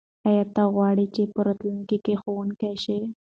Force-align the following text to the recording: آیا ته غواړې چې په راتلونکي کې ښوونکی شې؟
آیا 0.27 0.43
ته 0.55 0.63
غواړې 0.75 1.05
چې 1.15 1.21
په 1.33 1.39
راتلونکي 1.47 1.97
کې 2.05 2.13
ښوونکی 2.21 2.73
شې؟ 2.83 2.99